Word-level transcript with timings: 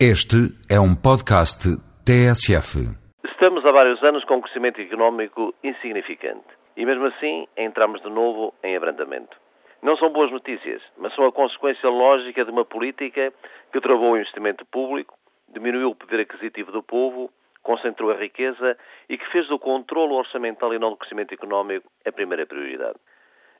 Este 0.00 0.50
é 0.68 0.80
um 0.80 0.92
podcast 0.92 1.70
TSF. 2.02 2.82
Estamos 3.30 3.64
há 3.64 3.70
vários 3.70 4.02
anos 4.02 4.24
com 4.24 4.38
um 4.38 4.40
crescimento 4.40 4.80
económico 4.80 5.54
insignificante 5.62 6.50
e, 6.76 6.84
mesmo 6.84 7.06
assim, 7.06 7.46
entramos 7.56 8.02
de 8.02 8.10
novo 8.10 8.52
em 8.64 8.76
abrandamento. 8.76 9.36
Não 9.80 9.96
são 9.96 10.10
boas 10.10 10.32
notícias, 10.32 10.82
mas 10.98 11.14
são 11.14 11.24
a 11.24 11.32
consequência 11.32 11.88
lógica 11.88 12.44
de 12.44 12.50
uma 12.50 12.64
política 12.64 13.32
que 13.72 13.80
travou 13.80 14.10
o 14.10 14.16
investimento 14.16 14.66
público, 14.66 15.14
diminuiu 15.52 15.90
o 15.90 15.94
poder 15.94 16.22
aquisitivo 16.22 16.72
do 16.72 16.82
povo, 16.82 17.30
concentrou 17.62 18.10
a 18.10 18.16
riqueza 18.16 18.76
e 19.08 19.16
que 19.16 19.30
fez 19.30 19.46
do 19.46 19.60
controle 19.60 20.12
orçamental 20.14 20.74
e 20.74 20.78
não 20.80 20.90
do 20.90 20.96
crescimento 20.96 21.32
económico 21.32 21.88
a 22.04 22.10
primeira 22.10 22.44
prioridade. 22.44 22.98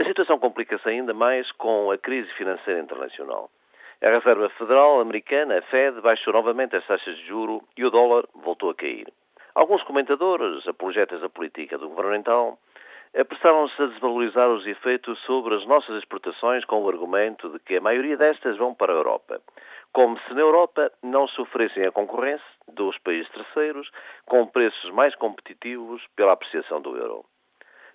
A 0.00 0.04
situação 0.04 0.40
complica-se 0.40 0.88
ainda 0.88 1.14
mais 1.14 1.48
com 1.52 1.92
a 1.92 1.96
crise 1.96 2.28
financeira 2.32 2.80
internacional. 2.80 3.48
A 4.02 4.10
Reserva 4.10 4.50
Federal 4.50 5.00
Americana, 5.00 5.58
a 5.58 5.62
Fed, 5.62 6.02
baixou 6.02 6.32
novamente 6.32 6.76
as 6.76 6.86
taxas 6.86 7.16
de 7.16 7.26
juro 7.26 7.62
e 7.78 7.84
o 7.84 7.90
dólar 7.90 8.24
voltou 8.34 8.68
a 8.68 8.74
cair. 8.74 9.10
Alguns 9.54 9.82
comentadores, 9.84 10.68
apologetas 10.68 11.22
da 11.22 11.30
política 11.30 11.78
do 11.78 11.88
governamental, 11.88 12.58
apressaram-se 13.18 13.82
a 13.82 13.86
desvalorizar 13.86 14.50
os 14.50 14.66
efeitos 14.66 15.18
sobre 15.20 15.54
as 15.54 15.66
nossas 15.66 15.96
exportações 15.96 16.62
com 16.66 16.82
o 16.82 16.88
argumento 16.90 17.48
de 17.48 17.58
que 17.60 17.76
a 17.76 17.80
maioria 17.80 18.18
destas 18.18 18.58
vão 18.58 18.74
para 18.74 18.92
a 18.92 18.96
Europa, 18.96 19.40
como 19.94 20.18
se 20.20 20.34
na 20.34 20.42
Europa 20.42 20.92
não 21.02 21.26
sofressem 21.28 21.86
a 21.86 21.90
concorrência 21.90 22.46
dos 22.68 22.98
países 22.98 23.30
terceiros 23.32 23.90
com 24.26 24.46
preços 24.46 24.90
mais 24.90 25.14
competitivos 25.14 26.06
pela 26.14 26.32
apreciação 26.32 26.82
do 26.82 26.98
euro. 26.98 27.24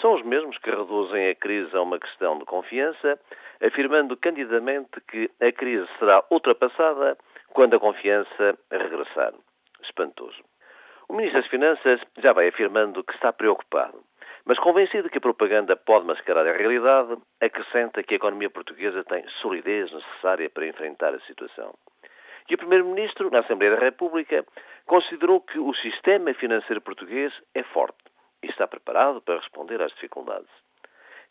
São 0.00 0.14
os 0.14 0.22
mesmos 0.22 0.56
que 0.58 0.70
reduzem 0.70 1.30
a 1.30 1.34
crise 1.34 1.76
a 1.76 1.82
uma 1.82 1.98
questão 1.98 2.38
de 2.38 2.44
confiança, 2.44 3.18
afirmando 3.60 4.16
candidamente 4.16 5.00
que 5.08 5.30
a 5.40 5.52
crise 5.52 5.86
será 5.98 6.24
ultrapassada 6.30 7.16
quando 7.50 7.76
a 7.76 7.80
confiança 7.80 8.58
regressar. 8.70 9.32
Espantoso. 9.82 10.42
O 11.08 11.14
Ministro 11.14 11.40
das 11.40 11.50
Finanças 11.50 12.00
já 12.18 12.32
vai 12.32 12.48
afirmando 12.48 13.04
que 13.04 13.12
está 13.14 13.32
preocupado, 13.32 14.02
mas 14.46 14.58
convencido 14.58 15.10
que 15.10 15.18
a 15.18 15.20
propaganda 15.20 15.76
pode 15.76 16.06
mascarar 16.06 16.46
a 16.46 16.56
realidade, 16.56 17.16
acrescenta 17.40 18.02
que 18.02 18.14
a 18.14 18.16
economia 18.16 18.48
portuguesa 18.48 19.04
tem 19.04 19.24
solidez 19.40 19.92
necessária 19.92 20.48
para 20.48 20.66
enfrentar 20.66 21.14
a 21.14 21.20
situação. 21.20 21.74
E 22.48 22.54
o 22.54 22.58
Primeiro-Ministro, 22.58 23.30
na 23.30 23.40
Assembleia 23.40 23.76
da 23.76 23.82
República, 23.82 24.44
considerou 24.86 25.40
que 25.40 25.58
o 25.58 25.74
sistema 25.74 26.32
financeiro 26.34 26.80
português 26.80 27.32
é 27.54 27.62
forte 27.62 28.01
e 28.42 28.48
está 28.48 28.66
preparado 28.66 29.20
para 29.22 29.38
responder 29.38 29.80
às 29.80 29.92
dificuldades. 29.92 30.50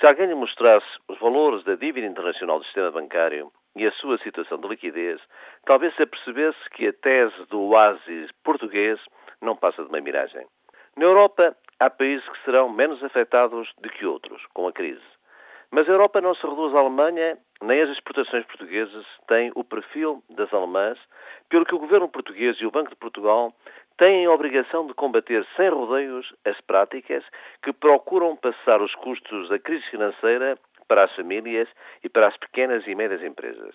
Se 0.00 0.06
alguém 0.06 0.26
lhe 0.26 0.34
mostrasse 0.34 0.86
os 1.08 1.18
valores 1.18 1.64
da 1.64 1.74
dívida 1.74 2.06
internacional 2.06 2.58
do 2.58 2.64
sistema 2.64 2.90
bancário 2.90 3.52
e 3.76 3.86
a 3.86 3.92
sua 3.92 4.18
situação 4.18 4.58
de 4.58 4.68
liquidez, 4.68 5.20
talvez 5.64 5.94
se 5.94 6.02
apercebesse 6.02 6.58
que 6.70 6.88
a 6.88 6.92
tese 6.92 7.46
do 7.46 7.60
oásis 7.60 8.30
português 8.42 8.98
não 9.40 9.56
passa 9.56 9.82
de 9.82 9.88
uma 9.88 10.00
miragem. 10.00 10.46
Na 10.96 11.04
Europa, 11.04 11.56
há 11.80 11.90
países 11.90 12.26
que 12.28 12.44
serão 12.44 12.68
menos 12.68 13.02
afetados 13.02 13.70
do 13.78 13.88
que 13.90 14.06
outros 14.06 14.44
com 14.54 14.68
a 14.68 14.72
crise. 14.72 15.02
Mas 15.70 15.88
a 15.88 15.92
Europa 15.92 16.20
não 16.20 16.34
se 16.34 16.46
reduz 16.46 16.74
à 16.74 16.80
Alemanha, 16.80 17.38
nem 17.62 17.80
as 17.80 17.88
exportações 17.90 18.44
portuguesas 18.44 19.06
têm 19.26 19.50
o 19.54 19.64
perfil 19.64 20.22
das 20.28 20.52
alemãs, 20.52 20.98
pelo 21.48 21.64
que 21.64 21.74
o 21.74 21.78
governo 21.78 22.10
português 22.10 22.60
e 22.60 22.66
o 22.66 22.70
Banco 22.70 22.90
de 22.90 22.96
Portugal 22.96 23.54
têm 23.96 24.26
a 24.26 24.32
obrigação 24.32 24.86
de 24.86 24.94
combater 24.94 25.46
sem 25.56 25.68
rodeios 25.68 26.32
as 26.44 26.60
práticas 26.62 27.24
que 27.62 27.72
procuram 27.72 28.36
passar 28.36 28.80
os 28.80 28.94
custos 28.96 29.48
da 29.48 29.58
crise 29.58 29.84
financeira 29.90 30.58
para 30.88 31.04
as 31.04 31.14
famílias 31.14 31.68
e 32.02 32.08
para 32.08 32.28
as 32.28 32.36
pequenas 32.36 32.86
e 32.86 32.94
médias 32.94 33.22
empresas. 33.22 33.74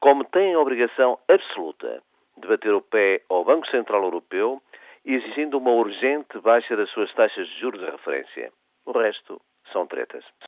Como 0.00 0.24
têm 0.24 0.54
a 0.54 0.60
obrigação 0.60 1.18
absoluta 1.28 2.02
de 2.36 2.46
bater 2.46 2.72
o 2.72 2.82
pé 2.82 3.22
ao 3.28 3.44
Banco 3.44 3.66
Central 3.68 4.02
Europeu, 4.02 4.60
exigindo 5.04 5.58
uma 5.58 5.70
urgente 5.70 6.38
baixa 6.40 6.76
das 6.76 6.90
suas 6.90 7.12
taxas 7.14 7.46
de 7.48 7.60
juros 7.60 7.80
de 7.80 7.90
referência. 7.90 8.52
O 8.84 8.92
resto 8.92 9.40
são 9.72 9.86
tretas. 9.86 10.24